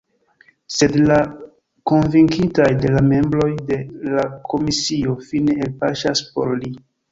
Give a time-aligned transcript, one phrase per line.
[0.77, 1.17] Sed la
[1.91, 3.79] konvinkitaj de la membroj de
[4.15, 6.75] la komisio fine elpaŝas por li.